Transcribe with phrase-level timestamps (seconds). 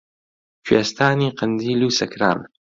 [0.65, 2.39] کوێستانی قەندیل و سەکران